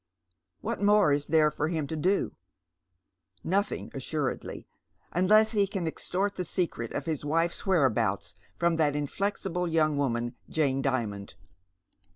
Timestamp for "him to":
1.67-1.95